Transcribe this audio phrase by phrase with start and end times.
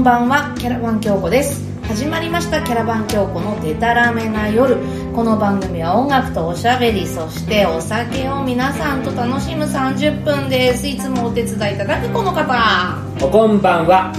[0.00, 1.60] んばんはキャラバン京子です。
[1.86, 4.76] 始まりましたキャラバン京子のデタラメな夜。
[5.14, 10.86] この番組は音楽とおしゃべりそしてお酒を皆さんと楽しむ30分です。
[10.88, 12.96] いつもお手伝いいただくこの方。
[13.22, 14.10] おこんばんは。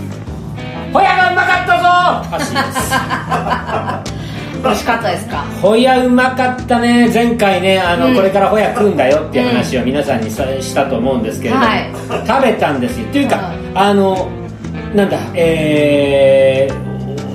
[0.94, 2.38] ホヤがうまかったぞ。
[4.64, 5.38] 美味 しかったですか？
[5.64, 7.10] ホヤうまかったね。
[7.12, 8.16] 前回ねあの、うん。
[8.16, 11.92] これからホヤ食うんだよっていう話を皆さんにさしたと思うんですけれども、はい。
[12.28, 13.06] 食べたんですよ。
[13.06, 14.28] っていうか、はいあの
[14.96, 16.92] なんだえー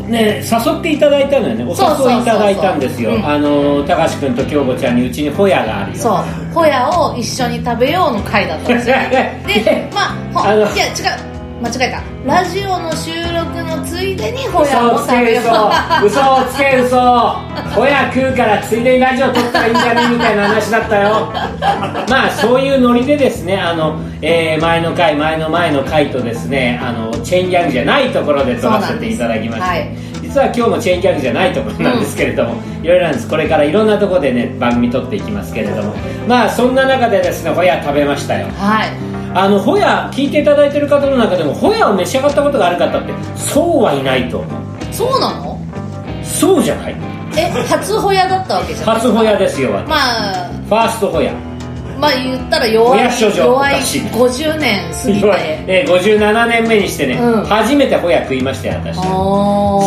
[0.07, 1.65] ね、誘っていただいたのよね。
[1.65, 3.17] お誘いいただいたんですよ。
[3.17, 3.27] うん。
[3.27, 5.99] あの高橋君と京子ちゃんにうちにホヤがあるよ。
[5.99, 6.47] そう。
[6.57, 8.97] ホヤを一緒に食べようの回だったんですよ
[9.47, 12.03] でまあほあのいや違う間違えた。
[12.27, 15.41] ラジオの収録のついでにホヤ嘘を食べよ
[16.03, 16.07] う。
[16.07, 16.97] 嘘をつけ嘘
[17.75, 21.33] ホヤ食うからついでにラジオ撮ったらいいんじゃねみたいな話だったよ。
[22.11, 29.97] まあそういうノリでですねあの、えー前の回前の前の回とですねあのチェーンギャグじゃないところで撮らせていただきまして、はい。
[30.21, 33.29] 実は今日もチェーンギャグじゃないところなんですけれども、いろいろなんです。
[33.29, 35.95] これからいろんなところでね番組撮っていきますけれども。
[36.29, 38.49] まあそんな中でですねホヤ食べましたよ。
[38.49, 44.95] はいあのホヤ聞いていただいてる方の中でもホヤを召し上がったことがある方ってそうはいないと思う。
[44.95, 45.61] そうなの？
[46.25, 46.97] そうじゃない。
[47.37, 51.35] え初ホヤだったわけじゃない初ホヤですよ、まあファーストホヤ。
[52.01, 55.65] まあ言ったら弱い弱いおかしい50年過ぎて。
[55.67, 57.45] え57年目にしてね、うん。
[57.45, 58.97] 初めてホヤ食いましたよ私。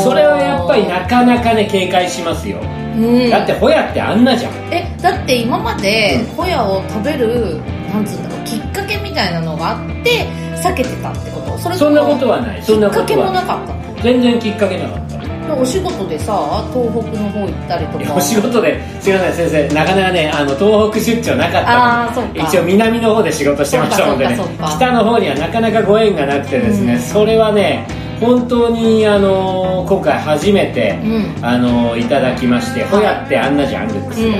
[0.03, 3.29] それはやっぱりなかなかね警戒しますよ、うん。
[3.31, 4.53] だってホヤってあんなじゃん。
[4.71, 6.35] えだって今までうん。
[6.35, 7.59] ホヤを食べる
[7.91, 10.25] なんつうんだろうきっかけみたいなのがあって
[10.57, 11.57] 避けてたってこと？
[11.59, 12.63] それそんなことはない。
[12.63, 14.01] そんなこときっかけもはなかったの？
[14.01, 15.09] 全然きっかけなかった。
[15.49, 18.15] お仕事でさ東北の方行ったりとか。
[18.15, 19.73] お仕事ですいません先生。
[19.73, 22.05] なかなかねあの東北出張なかった。
[22.05, 22.27] あーそっか。
[22.29, 24.37] ので一応南の方で仕事してましたのでね。
[24.77, 26.99] 北の方にはなかなかご縁がなくてですね、うん。
[26.99, 27.87] それはね
[28.19, 31.45] 本当にあの今回初めて、うん。
[31.45, 34.37] あのいただきまして、ホヤってあんなじゃんルックスが、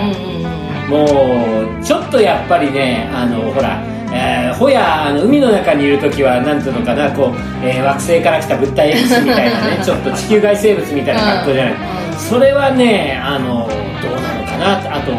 [0.89, 3.83] もうちょっとやっぱりねあのほら
[4.13, 11.73] えーホヤあの海の中にいる時はなんていうのかなこう、えー惑星から来た物体 X みたいなねちょっと地球外生物みたいな格好じゃない、
[12.11, 12.17] うん。
[12.19, 13.67] それはねあの
[14.01, 15.11] どうなのかなとあと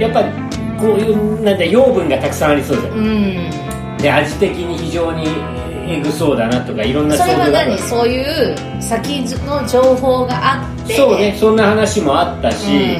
[0.00, 0.30] やっぱり
[0.78, 2.92] こういうなんだ養分がたくさんありそうじゃん。
[2.92, 3.50] うん。
[3.98, 5.26] で味的に非常に
[5.90, 7.76] えぐそうだなとかいろんなそれは何？
[7.78, 10.94] そういう先の情報があって。
[10.94, 12.96] そうねそんな話もあったし、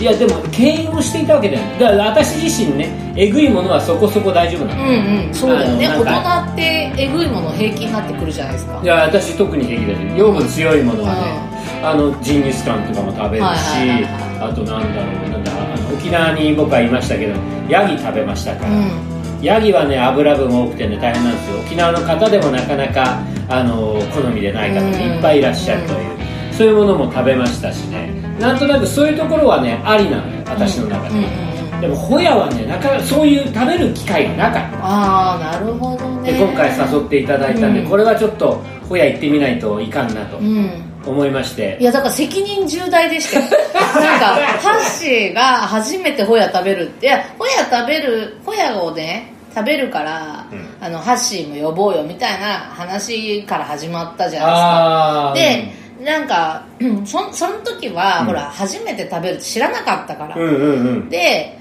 [0.00, 5.34] いやでも経営をしていたわけだよだから私自身ねえぐいものはそこそこ大丈夫なの、うんうん。
[5.34, 5.86] そうだよね。
[5.88, 8.80] あの大なん人ってえぐいもの平気になってくるじゃないですか。
[8.82, 17.34] いや私特に平気だし養分強いものはね、あのジンギスカンとかも食べるし、はいはいはいあとなんだろうなんだあの沖縄に僕はいましたけど
[17.68, 19.42] ヤギ食べましたから、うん。
[19.42, 21.60] ヤギはね油分多くてね大変なんですよ。
[21.60, 34.84] 沖縄の方でもなかなかあの好みでない方もいっぱいいらっしゃるという、そういうものも食べましたしねなんとなくそういうところはねありなのよ私の中で、うんうんうんでもホヤはねなかそういう食べる機会がなかった。
[34.84, 36.32] ああなるほどね。
[36.32, 37.88] で今回誘っていただいたんで、うん。
[37.88, 40.70] これはちょっとホヤ行ってみないといかんなとうん。
[41.06, 41.78] 思いまして。
[41.80, 43.46] い、やだから責任重大でしたよ
[43.96, 44.26] なんか
[44.60, 50.68] ハッシーが初めてホヤ食べるっていやホヤ食べるホヤをね食べるから、うん。
[50.82, 52.46] あのハッシーも呼ぼうよみたいな
[52.76, 55.72] 話から始まったじゃないですか。
[55.72, 58.26] でなんか うんそその時は、うん。
[58.26, 61.08] ほら初めて食べるって知らなかったから、うんうんうん。
[61.08, 61.58] で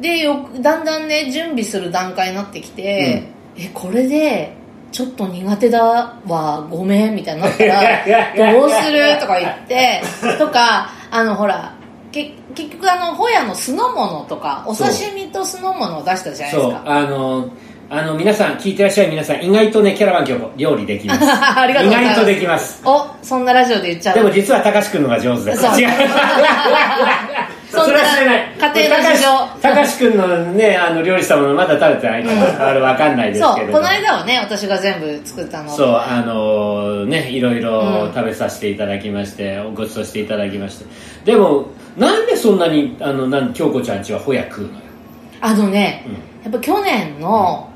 [0.00, 3.24] でよだんだんね準備する段階になってきて、
[3.56, 4.52] えこれで
[4.90, 8.04] ちょっと苦手だわごめんみたいになったら
[8.52, 9.18] どうする？
[9.20, 10.02] とか言って
[10.38, 11.74] とかあのほら
[12.10, 16.82] け結局あのホヤの酢の物とかお刺身と酢の物を出したじゃないですか。
[16.86, 17.48] あの
[17.94, 21.20] あの皆さん聞いてらっしゃる皆さん意外とねキャラバン京子料理できます。
[21.30, 22.12] ありがとうございます。
[22.12, 22.82] 意外とできます。
[22.84, 25.80] おそんなラジオで言っちゃうでも実は高橋君の方が上手ですそう。
[25.80, 25.88] 違 う
[27.70, 28.52] そんなれは知らない。
[28.74, 29.28] 家庭の事情。
[29.62, 32.30] 高橋君のねあの料理したものまだ食べてないか
[32.64, 35.70] ら、あれわかんないですそうけれどこの間はね私が全部作ったの。
[35.70, 38.12] そうあのねいろいろうん。
[38.12, 40.86] 食べさせていただきまして、ご馳走していただきまして。
[41.24, 41.66] でも
[41.96, 44.74] なんでそんなにあのなん京子ちゃんちはホヤ食うのよ、
[45.40, 46.52] あのね、うん。
[46.52, 47.68] やっぱ去年の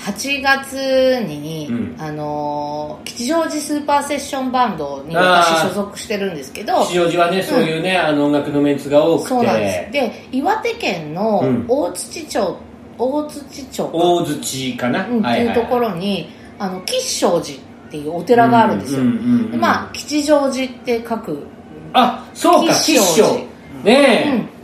[0.00, 1.96] 8月に、うん。
[1.98, 9.28] あのー吉祥寺スーパーセッションバンドに私所属してるんですけど吉祥寺はねそういうね、あの音楽のメンツが多くて。
[9.28, 9.92] そうなんです。
[9.92, 11.64] で岩手県のうん。
[11.68, 12.56] 大槌町、
[12.98, 13.90] 大槌町か。
[13.92, 17.60] 大槌かな、うんっていうところに、あの吉祥寺っ
[17.90, 19.02] ていうお寺があるんですよ、
[19.58, 21.46] まあ吉祥寺って書く。
[21.92, 23.24] あそうか吉吉祥。
[23.24, 23.50] 祥寺
[23.84, 24.59] ねえ、うん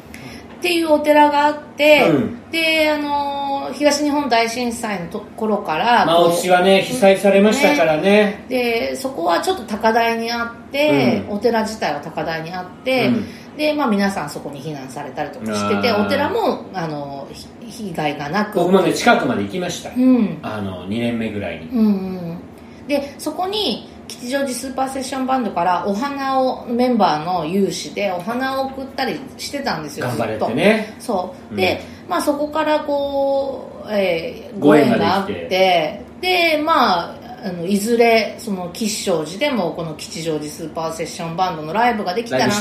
[0.59, 2.51] っていうお寺があって、うん。
[2.51, 8.45] であの東日本大震災のところからまあお家はね被災されましたからね。
[8.49, 11.35] でそこはちょっと高台にあって、うん。
[11.37, 13.27] お寺自体は高台にあって、うん。
[13.57, 17.49] でまあ、皆さんそこに避難されたりとかしててお寺もあのひ
[17.89, 18.59] 被害がなく。
[18.59, 19.91] 僕もね近くまで行きました。
[19.91, 20.39] うん。
[20.43, 21.69] あの2年目ぐらいに。
[21.71, 21.89] うんう
[22.33, 22.39] ん。
[22.87, 30.55] でそこに吉祥寺スーパーセッションバンドからお花をメンバーの有志でお花を送ったりしてたんですよ頑張れずってと。
[30.57, 31.57] ねそう。
[31.57, 42.53] で、まあそこからこう、えーご縁があっててでまああのいずれその吉祥寺でもこの吉祥寺スーパーセッションバンドのライブができたらね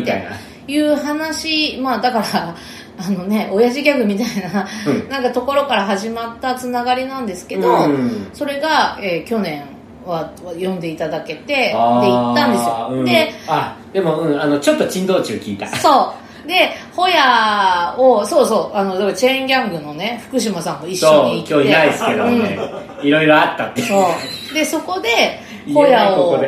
[0.00, 2.54] っていう話まあだから
[3.00, 5.08] あのね親父ギャグみたいな、うん。
[5.08, 8.28] なんかところから始まったつながりなんですけど、うん。
[8.32, 9.64] それが、えー去年
[10.08, 13.04] は読んでいただけてで行ったんですよ、うん。
[13.04, 15.66] であでも、うん、あのちょっと珍道中聞いた。
[15.68, 16.14] そ
[16.44, 16.48] う。
[16.48, 21.52] で、ホヤを、そうそう、あの、チェーンギャングのね、福島さんも一緒に行って。
[21.52, 22.58] 今日いないですけどね、
[23.02, 23.84] いろいろあったってう。
[23.84, 24.06] んそ
[24.50, 24.54] う。
[24.54, 25.40] で、そこで、
[25.74, 26.40] ホヤを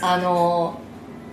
[0.00, 0.74] あの、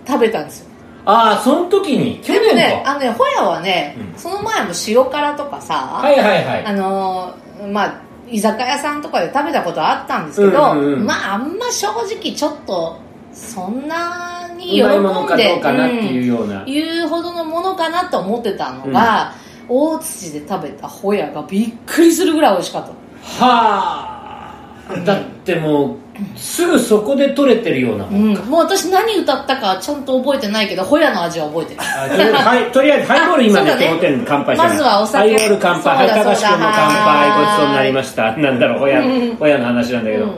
[0.06, 0.70] 食べたんですよ。
[1.06, 2.20] ああその時に？
[2.22, 4.18] 去年でもね、か、あのね、ホヤはね、うん。
[4.18, 6.66] その前も塩辛とかさ、はいはいはい。
[6.66, 7.34] あの、
[7.72, 7.94] まあ、
[8.30, 11.06] 居酒屋さんとかで食べたことはあったんですけど、うんうんうん。
[11.06, 12.98] まあ、あんま正直ちょっと、
[13.32, 19.32] そんなに喜んで、どうかなっていうような、いうほどのものかなと思ってたのが、
[19.68, 23.44] 大槌で食べたホヤがびっくりするぐらい美味しかった。
[23.44, 24.54] は
[24.88, 24.96] あ。
[25.04, 25.96] だってもう
[26.36, 31.80] すぐそこで取れてるようなもんうん、もう私何歌ったかちゃんと覚えてないけどホヤの味は覚えてる。
[31.82, 33.86] あとりあえずはいとりあえずハイボール今ねそうだね。
[33.86, 35.18] 手元に乾杯してまずはお酒。
[35.18, 38.36] ハイボール乾杯高橋君も乾杯ごちそうになりました。
[38.36, 39.36] なんだろうホヤうん。
[39.36, 40.34] ホヤの話なんだけど、うん。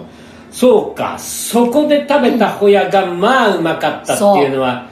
[0.51, 4.89] そうかそこで食べたホヤがまあうまかったっていうのは、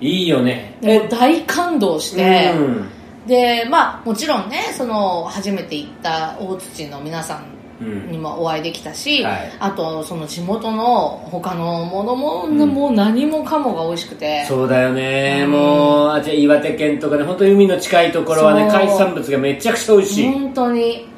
[0.00, 0.78] いいよね。
[0.82, 2.88] もう大感動して、うん。
[3.26, 7.44] でまあもちろんねその初めて行った大槌の皆さん
[7.80, 9.52] にもお会いできたし、はい。
[9.58, 12.58] あとその地元の他のものも、ん。
[12.58, 14.44] もう何もかもが美味しくて。
[14.46, 15.50] そうだよね、うん。
[15.52, 21.08] もうあじゃあ岩手県とかね本当に海の近いところはね海産物がめちゃくちゃ美味しい、本当に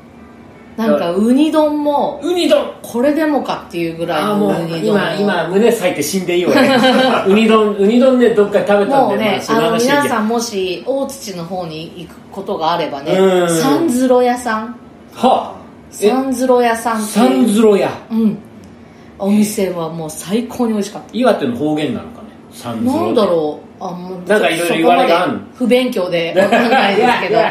[0.76, 1.82] なんかウニ丼。
[1.82, 2.72] もウニ丼。
[2.82, 4.86] これでもかっていうぐらいのウニ丼。
[4.86, 6.54] 今今胸裂いて死んでいいわ。
[6.54, 6.70] ね
[7.26, 13.48] ウニ丼ウニ丼ねどっかで食べたんでね、そあの話皆さんもし大槌の方に行くことがあればねうん。
[13.48, 14.76] サンズロ屋さん。
[15.14, 15.61] は
[15.92, 17.90] サンズロ屋さんサンズロ屋。
[18.10, 18.38] うん。
[19.18, 22.28] お店はもう最高に美味しかっ岩手の方言なのかね。
[22.50, 23.84] サンズロたなんだろう。
[23.84, 27.40] あもうなんかいろいろ言われがあんのそこまで不勉強でわかんないですけど。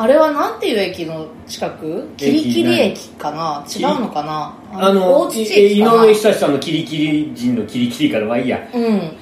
[0.00, 2.08] あれはなんていう駅の近く？
[2.16, 3.64] キリキリ駅かな？
[3.68, 4.54] 違うのかな？
[4.72, 8.60] あの井上久志さんのキリキリ人のキリキリからはいいや。
[8.72, 9.12] うん。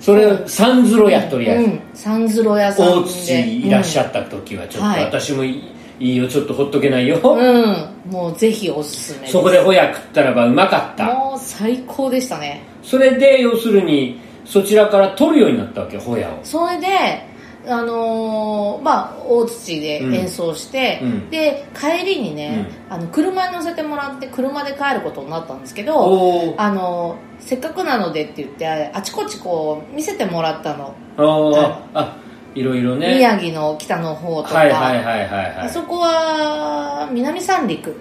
[0.00, 2.92] それサンズロ屋とりあえず、うん、サンズロ屋さんで。
[2.92, 5.04] 大槌いらっしゃった時はちょっと、はい。
[5.04, 5.62] 私もいい
[6.02, 9.32] いいよちょっとほっとけないよ、うん、うんもうぜひおすすめです。
[9.32, 11.14] そこでホヤ食ったらばうまかった。
[11.14, 12.62] もう最高でしたね。
[12.82, 16.40] それで要するにそちらから取るようになったわけホヤを。
[16.42, 17.30] それで
[17.68, 21.30] あのーまあ大槌で演奏して、うん。
[21.30, 26.60] で帰りにね、あの車に乗せてもらって車で帰ることになったんですけどおー。
[26.60, 32.16] あのーせっかくなのでって言ってあちこちこう見せてもらったの、おーああ
[32.54, 33.14] いろいろね。
[33.14, 35.70] 宮城の北の方とか、はいはいはいはいはい。
[35.70, 37.96] そこは南三陸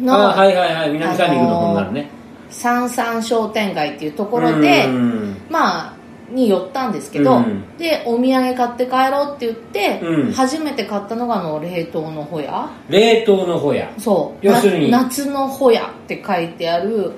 [0.00, 0.92] の、あはいはいはい。
[0.92, 2.10] 南三陸の方になるね、
[2.50, 5.36] 三三商店街っていうところで、うん。
[5.50, 5.94] まあ
[6.30, 7.76] に寄ったんですけど、うん。
[7.76, 10.32] でお土産買って帰ろうって言って、うん。
[10.32, 12.68] 初めて買ったのがあの冷凍のホヤ。
[12.88, 13.92] 冷凍のホヤ。
[13.98, 14.46] そう。
[14.46, 14.90] 要するに。
[14.90, 17.12] な夏のホヤって書いてある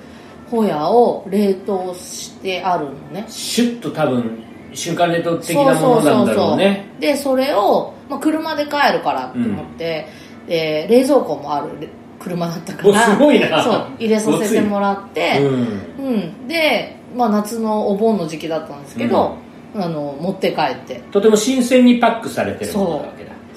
[0.50, 3.24] ホヤを冷凍してあるのね。
[3.28, 4.45] シュッと多分
[4.76, 6.86] 瞬間冷凍的なものなんだろうね。
[7.00, 10.06] でそれを、まあ、車で帰るからって思って、
[10.46, 13.62] で冷蔵庫もあるれ車だったかおらすごいな。
[13.62, 19.36] そう入れさせてもらって、うんうん、で、まあ、夏のお盆の時期だったんですけど、
[19.74, 21.02] あの持って帰って。
[21.12, 23.15] とても新鮮にパックされてるものなわけだ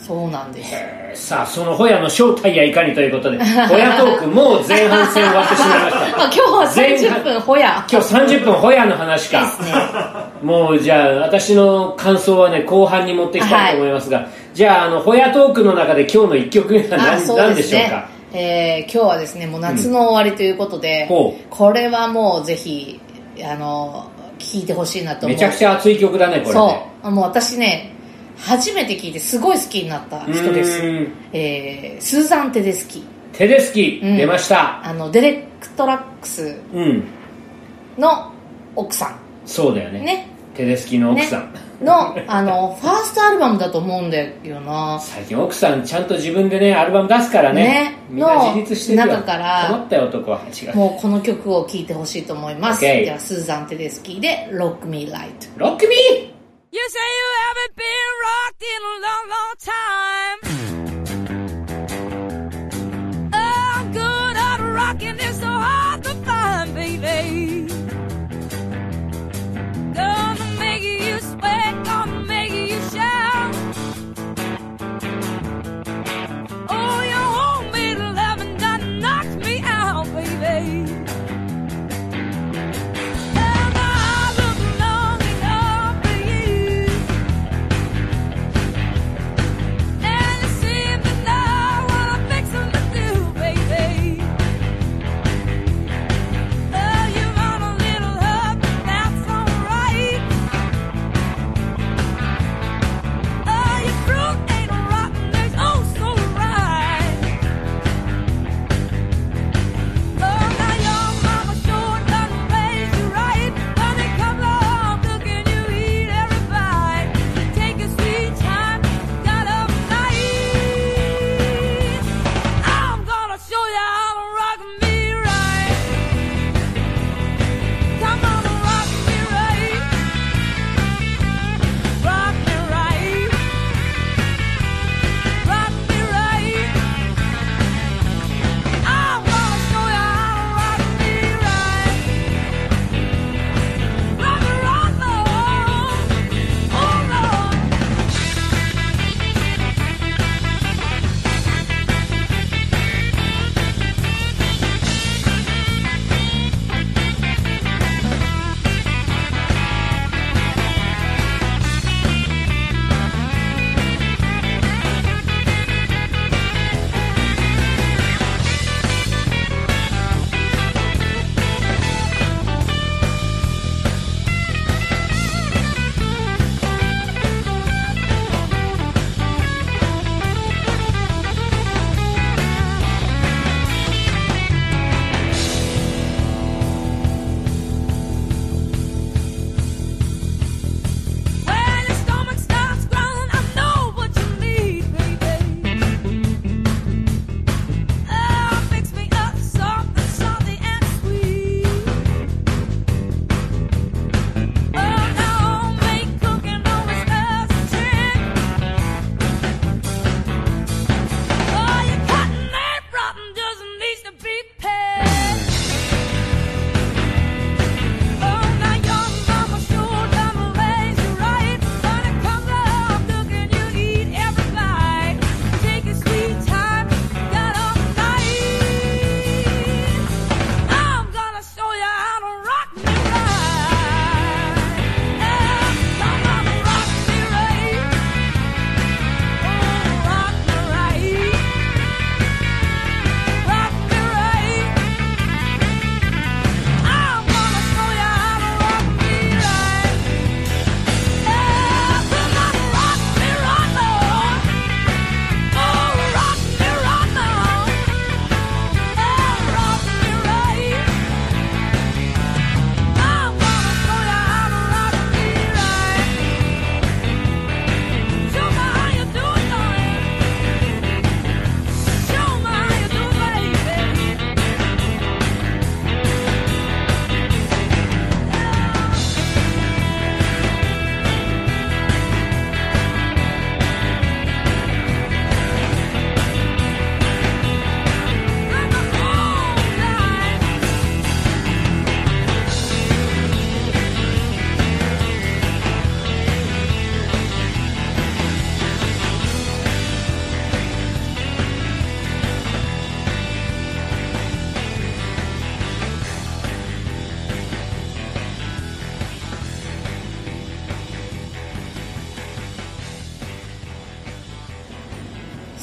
[0.10, 0.74] そうなんです。
[0.74, 1.16] へー。
[1.16, 3.38] さあそのホヤの正体やいかにということで
[3.70, 6.00] ホヤトークもう前半戦終わってしまいました。
[6.25, 7.86] あ今日は30分ホヤ。
[7.92, 9.42] 今日30分ホヤの話か。
[9.42, 9.74] ですね。
[10.42, 14.25] もうじゃあ私の感想はね後半に持っていきたいと思いますが、
[14.56, 18.08] じゃああのホヤトークの中で今日の1曲目はあ何,、そう何でしょうか？
[18.34, 23.00] えー今日はですねもう夏の終わりということで、ほこれはもうぜひ
[23.44, 25.38] あの聴いてほしいなと思う。
[25.38, 26.51] めちゃくちゃ熱い曲だねこれね。
[26.54, 27.12] そう。
[27.12, 27.94] もう私ね
[28.39, 30.81] 初めて聴いてすごい好きになった人です。
[30.81, 33.03] うーんえースーザン・テデスキ。
[33.34, 34.17] テデスキ、うん。
[34.17, 34.86] 出ました。
[34.86, 37.03] あのデレクトラックスうん。
[37.98, 38.31] の
[38.75, 40.01] 奥さそうだよね。
[40.01, 40.27] んね。
[40.55, 41.60] テデスキの奥さん、ね。
[41.81, 45.00] のあのファーストアルバムだと思うんだよな。
[45.00, 47.63] 最近奥さんちゃんと自分でねアルバム出すからね。
[47.63, 48.00] ね。
[48.10, 56.38] みんな自立してる中から困ったよ男は違うもうこの曲を聴いてほしいと思います、ではスーザン・テデスキーで「Rock Me Light ロックミー
[56.72, 60.38] You say you haven't been rocked in a long, long time.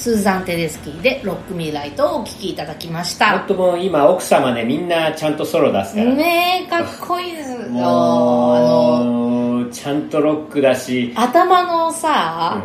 [0.07, 3.41] スーザン・テデスキーで「ロック・ミー・ライト」をお聴きいただきました。
[3.41, 6.13] 本当もう今奥様ねみんなちゃんとソロ出すから。
[6.13, 7.59] ねえかっこいいですよ。
[7.59, 12.63] あのちゃんとロックだし、頭のさ、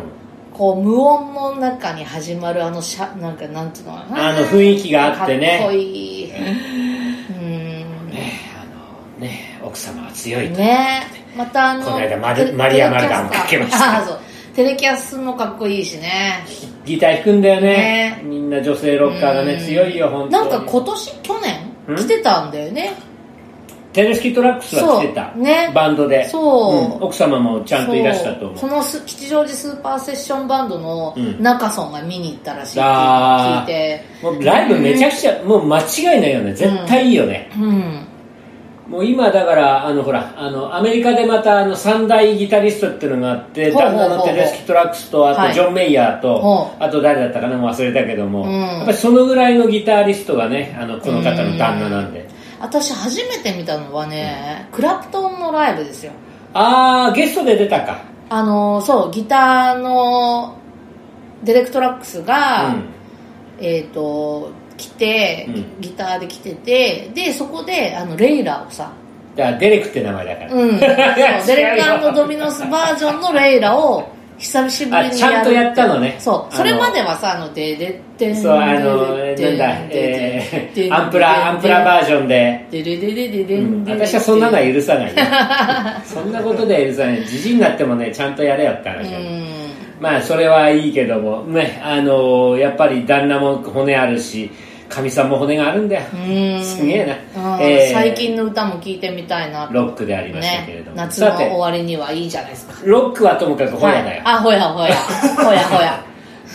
[0.54, 4.28] うこう無音の中に始まるあのしゃなんかなんていうのかな。
[4.28, 5.58] あの雰囲気があってね。
[5.58, 6.30] かっこいい。
[6.30, 8.08] うん。
[8.08, 10.58] ねあのね奥様は強いと。
[10.58, 13.98] ねまたあのこの間ママリアマルガンテレキャスターかけました。
[13.98, 14.20] あそう
[14.54, 16.44] テレキャスもかっこいいしね。
[16.84, 17.68] ギター弾くんだよね。
[17.68, 18.22] ね。
[18.24, 19.60] みんな女性ロッカーがねうん。
[19.60, 20.50] 強いよ本当に。
[20.50, 21.40] なんか今年去うん？
[21.40, 22.92] 年来てたんだよね。
[23.92, 25.32] テレスキトラックスは来てた。
[25.34, 25.70] ね。
[25.74, 26.28] バンドで。
[26.28, 26.74] そう。
[26.74, 27.02] うん。
[27.02, 28.58] 奥様もちゃんといらしたと思う。
[28.58, 31.42] そのス吉祥寺スーパーセッションバンドのうん。
[31.42, 34.04] 中ソンが見に行ったらしいって聞いて。
[34.22, 36.54] もうライブめちゃくちゃ、もう間違いないよね。
[36.54, 38.06] 絶対いいよね、うん
[38.88, 44.08] もう今だからあのほらあのアメリカでまたあの三大ギタリストっていうのがあってほうほうほうほう。
[44.08, 45.48] 旦那のテレスキトラックスとあはい。
[45.50, 48.52] とジョン・メイヤーと、ほあと誰だったかなもう忘れたけども、うん。
[48.52, 52.28] やっぱりそのぐらいのギタリストがねあのこの方の旦那なんで、
[52.60, 56.12] 私初めて見たのはね、クラプトンのライブですよ。
[56.52, 58.02] ああゲストで出たか。
[58.28, 60.56] あのそうギターの
[61.44, 62.84] デレクトラックスが、うん。
[63.58, 64.50] えっ、と
[64.82, 65.80] 来て、うん。
[65.80, 68.92] ギターで来ててでそこであのレイラをさ
[69.36, 74.08] だからデレクって名前だから、うん、 そうデレクアンドドミノスバージョンのレイラを
[74.38, 76.16] 久しぶりにやるあちゃんとやったのね。
[76.18, 82.66] そうそれまではさあのデレッテンそうあのデレッなんだ、テンえー、アンプラアンプラバージョンで。
[82.70, 83.84] デレデレデレうんン。
[83.84, 85.12] デレ私はそんなのは許さないよ
[86.04, 87.24] そんなことでは許さない。
[87.24, 89.46] じじいになってもねちゃんとやれよって話うん。
[90.00, 91.44] まあそれはいいけども。
[91.44, 94.50] ねあのやっぱり旦那も骨あるし
[94.92, 96.02] かみさんも骨があるんだよ。
[96.12, 96.16] う
[96.60, 96.62] ん。
[96.62, 97.60] すげえな。
[97.60, 97.92] えー。
[97.92, 99.66] 最近の歌も聴いてみたいな。
[99.66, 102.74] とロックでありましたけれども、ね夏の終わりにはいいじゃないですか。
[102.84, 104.34] ロックはともかくホヤだよ、はい。
[104.36, 104.94] あほやほや
[105.36, 106.04] ほやほや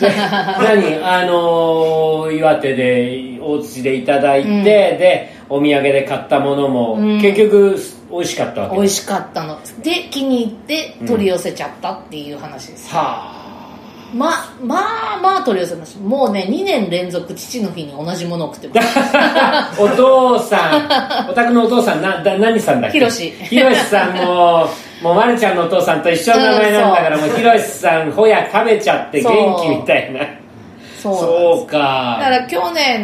[0.00, 1.04] 何？
[1.04, 4.64] あの岩手で大槌でいただいて、うん。
[4.64, 7.20] でお土産で買ったものも、うん。
[7.20, 7.76] 結局
[8.10, 9.58] 美味しかったわけ美味しかったの。
[9.82, 13.37] で気に入って取り寄せちゃったっていう話です、は
[14.14, 14.30] ま
[14.62, 16.00] まあまあ取り寄せました。
[16.00, 18.98] もうね2年連続父の日に同じものを食ってます。
[19.14, 21.30] あ お父さん。
[21.30, 22.98] お宅のお父さんなだ何さんだっけ？
[22.98, 24.68] ひろしひろしさんも
[25.02, 30.20] もうまるちゃんのお父さんと一緒の名前なんだから、もうひろしさんほや食べちゃって元気みたいな。
[31.00, 31.12] そう。
[31.12, 33.00] なんですそうだかから去年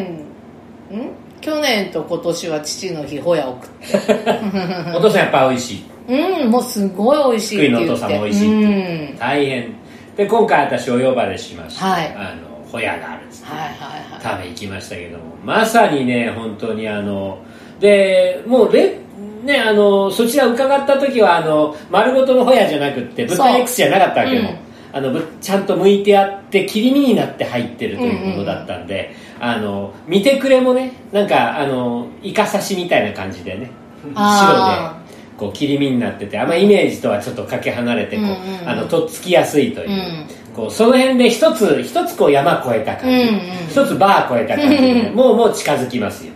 [0.90, 1.10] ん？
[1.42, 4.96] 去年と今年は父の日ホヤを食って。
[4.96, 5.84] お父さんやっぱ美味しい。
[6.06, 7.84] うんもうすごい美味しいって言って。
[7.84, 8.74] 福井のお父さんも美味しいって。
[9.10, 9.18] うん。
[9.18, 9.74] 大変
[10.16, 12.14] で今回私お呼ばれしまして、はい。
[12.14, 13.68] あのホヤがあるっつってはいはい
[14.12, 14.22] はい。
[14.22, 17.44] 食べ行きましたけどもまさにね本当にあの
[17.80, 18.98] でもうレ
[19.44, 24.58] ねあのそちら伺った時はあの丸ごとのホヤじゃなくって豚 X じゃなかったわけよ、うん。
[24.92, 33.70] あのぶちゃんと剥いてあって切り身になって入ってるというものだったんで、あの見てくれもねなんかあのイカ刺しみたいな感じでね
[34.04, 35.03] 白であ
[35.36, 40.26] こう切り身になっててあんまイメージとはちょっとかけ離れてこう、うんうんあのとっつきやすいという、うん。
[40.54, 46.32] こうその辺で一つ一つこう山越えた感じ、うんうん一つバー越えた感じでね、もうもう近づきますよ。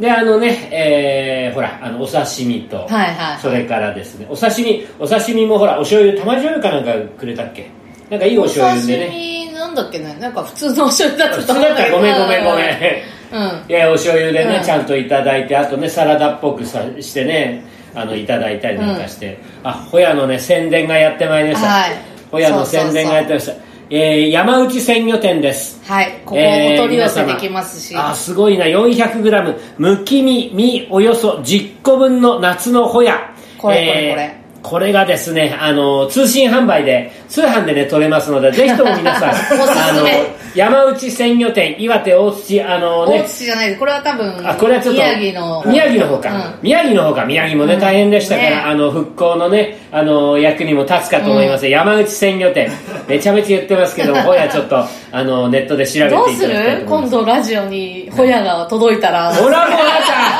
[0.00, 3.38] であのね、えーほらあのお刺身と、はいはい。
[3.40, 7.68] それからですねお刺身お刺身もほらお醤油玉醤油かなんかくれたっけ？
[8.08, 10.16] なんかいいおお醤油で刺ね身なんだっけね？
[10.18, 11.84] なんか普通のお醤油だった普通だった。
[11.84, 13.28] らごめんごめんごめん。
[13.30, 13.70] うん。
[13.70, 14.64] いやお醤油でね、うん。
[14.64, 21.90] ちゃんといただいてあとねサラダっぽくさしてねあのいただいたりなんかして、あホヤのね宣伝がやってまいりました、はい。
[22.30, 23.52] ホヤの宣伝がやってました。
[23.90, 25.80] えー山内鮮魚店です。
[25.90, 26.20] はい。
[26.24, 28.66] ここおえー取り寄せできますし、あすごいな。
[28.66, 33.34] 400g むき身身およそ10個分の夏のホヤ。
[33.56, 40.06] これこれこれこれがですねあの通信販売で通販でね取れますのでぜひとも皆さん あの
[40.54, 45.64] 山内鮮魚店岩手大槌あのね大津市じゃないこれは多分あこれはちょっと宮城の。
[45.66, 46.54] 宮城の方か、うん。
[46.62, 47.24] 宮城の方か。
[47.24, 47.80] 宮城もね、うん。
[47.80, 48.56] 大変でしたから、ね。
[48.56, 52.70] あの復興のねあの役にも立つかと思います、山内鮮魚店。
[53.06, 56.84] めちゃめちゃ言ってますけども ほやちょっとあのネットで調べていたどうすだきたいと思るいます。
[56.86, 59.32] 今度ラジオにホヤが届いたら。
[59.32, 60.37] ほらもうあなた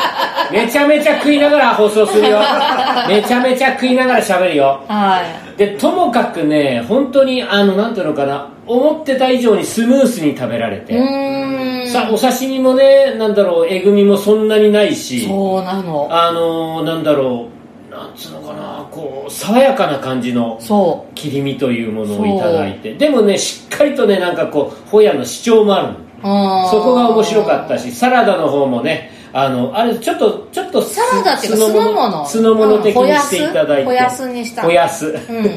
[0.52, 2.38] めちゃめちゃ食いながら放送するよ。
[3.08, 4.80] めちゃめちゃ食いながら喋るよ。
[4.88, 5.22] は
[5.56, 10.94] でともかくね本当にあのなんていうのかな思ってた以上にスムースに食べられて、
[11.86, 15.26] さお刺身もねなんだろうえぐみもそんなにないし。
[15.26, 16.08] そうなの。
[16.10, 17.46] あのーなんだろ
[17.90, 22.94] うなんつうのかなこう爽やかな感じのそ切り身というものをいただいて。
[22.94, 25.88] でもねしっかりとねなんかこうホヤの主張もある
[26.22, 32.26] そこが面白かったしサラダの方もねあのあれちょっとちょっとサラダっていうか酢酢の物。
[32.26, 33.84] 酢の物的にしていただいて。
[33.84, 34.62] ほやすにした。
[34.66, 35.06] ほやす。
[35.06, 35.50] うん。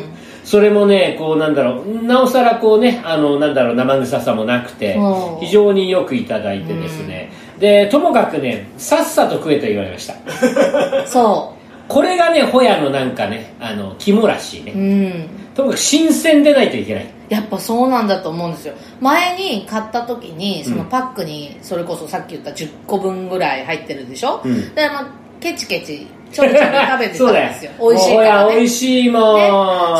[0.43, 5.39] それもねこうなんだろうなおさらこうねあのなんだろう生臭さもなくてうん。
[5.39, 7.31] 非常によくいただいてですね。
[7.59, 10.15] でともかくねさっさと食えと言われました。
[11.07, 11.53] そ
[11.87, 14.71] これがねホヤのなんかねあの肝らしいうね。
[14.75, 15.29] うん。
[15.55, 18.73] ともかく新鮮でないといけないやっぱそうなんだと思うんですよ。
[18.99, 24.75] 前に買った時にそのうんパックにそれこそさっき言った10個分ぐらい入ってるでしょ、うん。
[24.75, 25.07] でまあ
[25.39, 27.71] ケチケチちょいちょい食べてたそうんです よ。
[27.79, 29.49] 美味しいから、ね、美味しいもん、ね、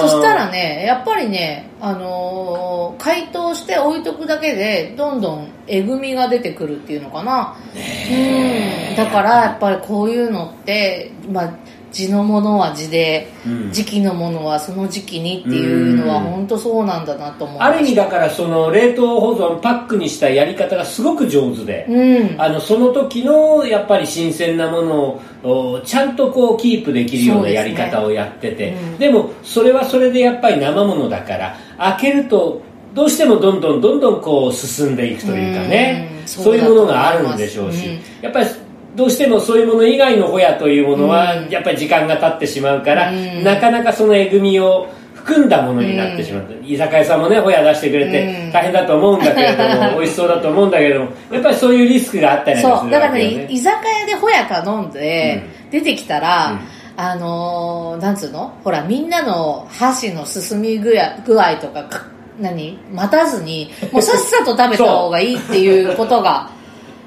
[0.02, 7.56] そしたらねやっぱりね、あのー解凍して置いとくだけでどんどんえぐみが出てくるっていうのかな。
[7.74, 8.96] うん。
[8.96, 11.50] だからやっぱりこういうのって、まあ、
[11.92, 13.72] 地のものは地で、うん。
[13.72, 16.24] 時期のものはその時期にっていうのはうん。
[16.24, 17.58] 本当そうなんだなと思う。
[17.60, 22.42] ある意味だからその冷凍保存パックにしたやり方がすごく上手で、うん。
[22.42, 28.76] あのその時のやっぱり新鮮なものをおちゃんとこうキープできるようなやり方をやってて。
[28.98, 29.14] で,、うん。
[29.14, 32.62] もそれはそれでやっぱり生ものだから開けると
[32.94, 36.28] どうしてもどんどんどんどんこう進んでいくというかね、うん。
[36.28, 38.50] そういうものがあるんでしょうし、やっぱり
[38.96, 41.50] どうしてもそういうもの以外のホヤというものはうん。
[41.50, 43.44] やっぱり時間が経ってしまうから、うん。
[43.44, 48.52] なかなかそのえぐみを含んだものになってしまう、居酒屋さんもねホヤ出してくれてうん。
[48.52, 52.92] 大変だと思うんだけれども、 美味しそうだと思うんだけれどもやっぱりそういうリスクがあったりなんかするそう。
[52.92, 56.60] だからねね居酒屋でホヤ頼んで、出てきたら、うん。
[56.98, 58.52] あのーなんつうの？
[58.64, 62.02] ほらみんなの箸の進み具合具合とかか
[62.40, 62.78] 何？
[62.92, 66.50] 待たずにもうさっさと食べた方がいいっていうことが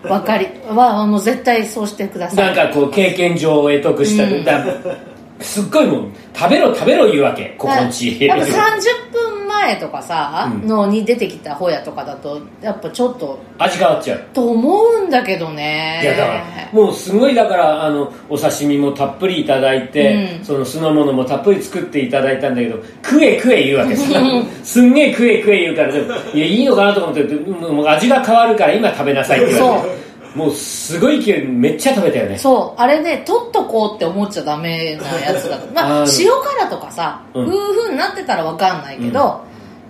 [0.09, 2.55] 分かりはもう絶対そうしてください。
[2.55, 4.45] なんかこう経験上を得得した、うん。
[4.45, 4.65] だ
[5.41, 8.13] すっごいもう食べろ食べろ言うわけ心地。
[8.19, 8.25] い。
[8.25, 8.51] いやっぱ30
[9.13, 10.69] 分前とかさ、うん。
[10.69, 14.25] のに出てきたホヤとかだとやっぱちょっと味変わっちゃう。
[14.33, 16.01] と思うんだけどね。
[16.03, 20.45] いやだからもうすごいだからあのお刺身もたっぷりいただいて、うん。
[20.45, 24.21] その酢の物もたっぷり作っていただいたんだけど食え食え言うわけですよ
[24.63, 32.37] すんげえ食え食え言うからでもいやいいのかなと思ってもうもう味が変わるから今食べなさいって言われてもうすごい勢いめっちゃ食べたよね。
[32.39, 35.67] そう、あれね、取っとこうって思っちゃダメなやつだと。
[35.73, 37.47] まあ、塩辛とかさ、うん。
[37.47, 39.41] ふうふうになってたらわかんないけど、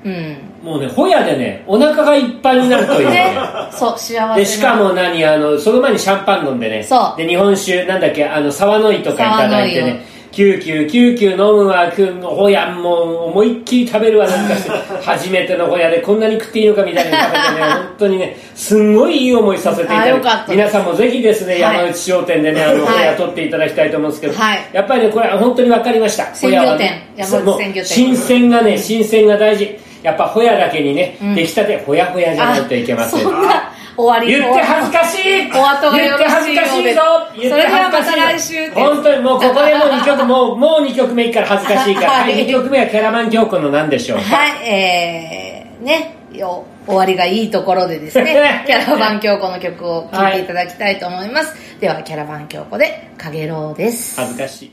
[0.05, 0.37] うん。
[0.63, 3.11] もうねホヤでねお腹がいっぱいになるという。
[3.11, 3.15] ね。
[3.33, 3.35] ね、
[3.71, 4.37] そう、幸せな。
[4.37, 6.83] でしかも何あのその前にシャンパン飲んでね。
[6.83, 7.19] そう。
[7.19, 14.71] で日本酒なんだっけあの澤乃井とかいただいてねキューキューキューキュー飲むわくホヤもう思いっきり食べるわなんかして
[15.01, 21.61] 初めてのホヤでこんなに食っていいのかみたいに食べてね本当にねすんごいいい思いさせていただいて皆さんもぜひですねはい。
[21.79, 24.71] 山内商店でねあのはいホヤ取っていただきたいと思うんですけど、はい。
[24.73, 26.35] やっぱりねこれは本当に分かりました。
[26.35, 27.03] 鮮魚店。
[27.17, 35.51] 山内鮮魚店新鮮がね新鮮が大事やっぱホヤだけにね、うん出来たてホヤホヤじゃないといけませんそんな終わり言って恥ずかしい。
[35.53, 37.41] お後が言ってよろしい恥ずかしいぞようで。
[37.41, 42.33] 言って恥ずかしいそれではまた来週本当にもうここでもう2曲もう もう2曲目いいから恥ずかしいから、はい。
[42.33, 44.19] はい、2曲目はキャラマン教皇の何でしょう。
[44.19, 51.55] かはい、えー、ね、よ終わりがいいところでですね、 キャラバン京子の曲を聴いていただきたいと思います。
[51.81, 54.21] では、キャラバン京子で、かげろうです。
[54.21, 54.73] 恥ずかしい。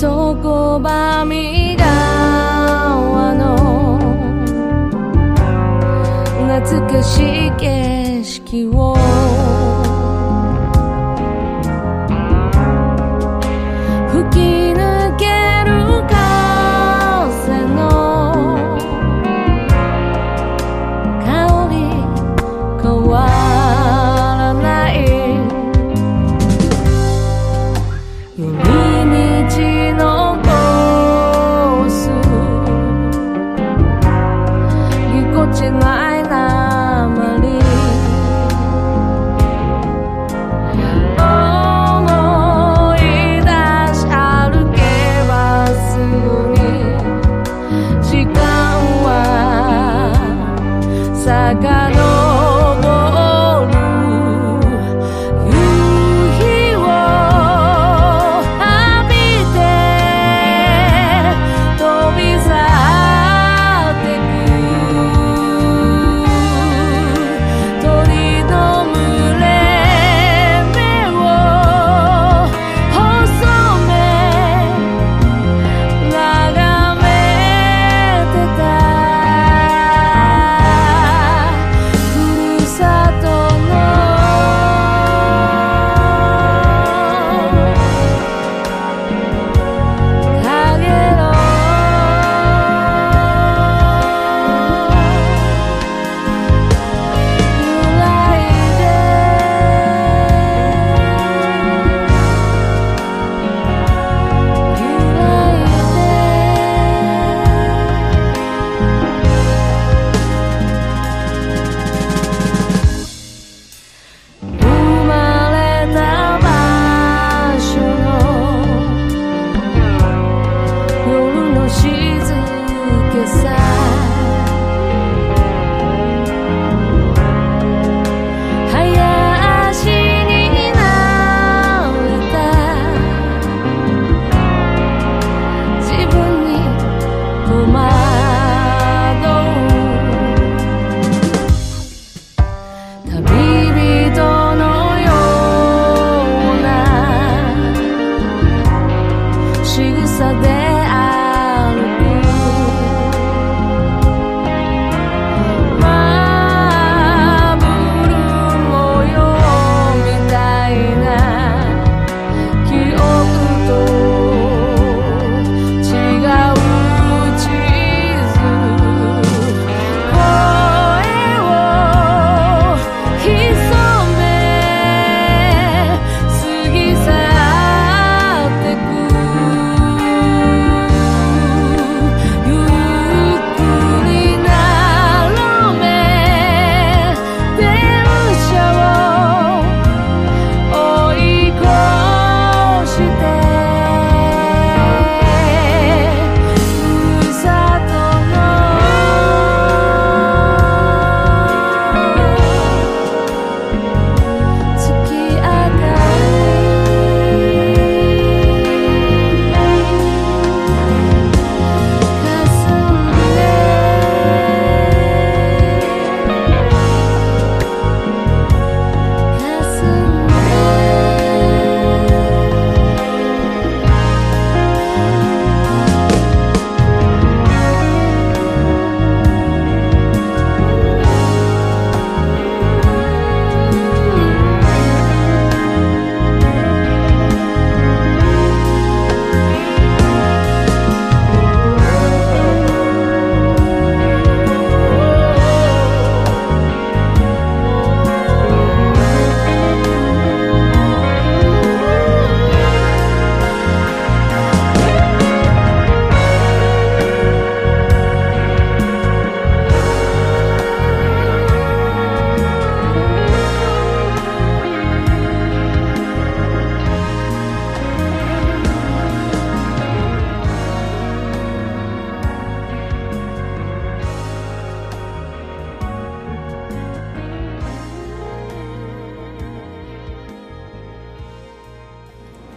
[0.00, 2.13] そこばみ川
[6.60, 8.94] 懐かしい景色を。
[14.12, 14.73] 吹き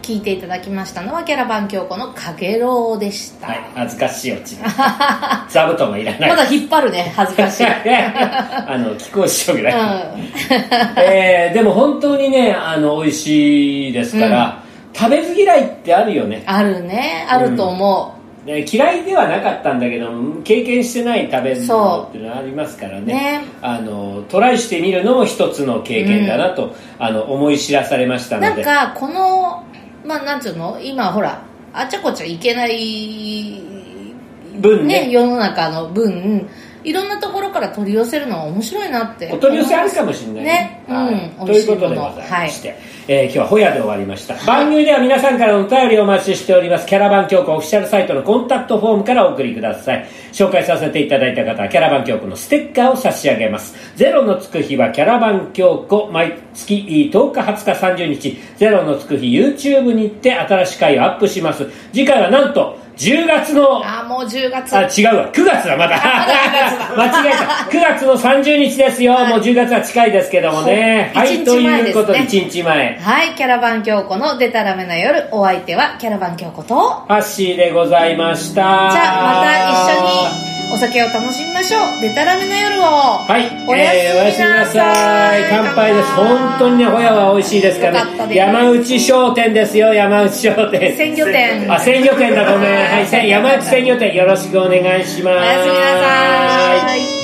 [0.08, 4.56] 聞いていただきましたのはキャラバン京子のかげろうでした、はい恥ずかしいオチ
[5.50, 9.74] 座布団がいらないまだ引っ張るね恥ずかしい、 うん、あの貴公子師匠ぐらい、
[10.96, 14.62] えーでも本当にねあの美味しいですから、
[14.94, 16.42] 食べず嫌いってあるよね。
[16.46, 18.14] あるねあると思
[18.48, 20.10] ね嫌いではなかったんだけど
[20.42, 23.06] 経験してない食べ物っていうのはありますからね。
[23.12, 23.44] ね。
[23.60, 28.62] あのトライしてみるのも一つの経験だなと、あの思い知らされましたうので。
[28.64, 29.64] なんかこの
[30.08, 30.80] まあなんつうの？
[30.82, 31.42] 今ほら
[31.74, 33.60] あちゃこちゃいけない
[34.58, 35.04] 分ね。
[35.06, 36.48] ね世の中の分
[36.84, 39.30] いろんなところから取り寄せるのは面白いなって。
[39.32, 40.82] お取り寄せあるかもしれないね。
[40.86, 41.14] はい。
[41.40, 42.76] うんということでございまして、
[43.08, 46.86] えー今日はホヤで終わりました、番組では皆さんからのお便りをお待ちしております。
[46.86, 50.06] キャラバン教皇オフィシャルサイトのコンタクトフォームからお送りください。
[50.32, 53.74] 紹介させていただいた方はキャラバン教皇のステッカーを差し上げます。
[53.96, 58.38] ゼロのつく日はキャラバン教皇毎月10日20日30日。
[58.56, 61.66] ゼロのつく日 YouTube にて新しい回をアップします。
[61.92, 65.32] 次回はなんと10月のあもう10月あ、違うわ。
[65.32, 65.96] 9月だ、まだ。
[66.98, 67.44] 間違えた。
[67.70, 69.12] 9月の30日ですよ。
[69.26, 71.12] もう10月は近いですけどもね。
[71.14, 72.98] はい、と一日前いうことで、ですね1日前。
[73.00, 78.90] はいキャラバン京子のデタラメな夜お相手はキャラバン京子とハッシーでございました。
[78.90, 84.74] じじゃあまた一緒にお酒を楽しみましょうデタラメな夜をはい、おやえーおやすすみなさい。
[84.74, 86.12] さい乾杯です。
[86.12, 88.34] 本当にね、ホヤは美味しいですからね。
[88.34, 90.96] 山内商店ですよ、山内商店。
[90.96, 92.92] 鮮魚店あ、鮮魚店だ、ごめん。
[92.92, 95.36] はい、せ山内鮮魚店、よろしくお願いします。
[95.38, 95.80] おやすみな
[96.84, 97.17] さい